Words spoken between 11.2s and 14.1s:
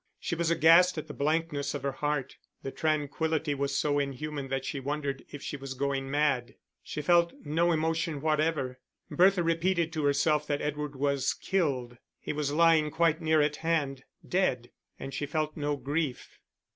killed; he was lying quite near at hand,